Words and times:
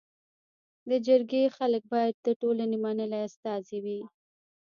د 0.89 0.91
جرګي 1.05 1.43
خلک 1.57 1.83
باید 1.93 2.15
د 2.25 2.27
ټولني 2.41 2.77
منلي 2.83 3.19
استازي 3.27 3.77
وي. 3.85 4.01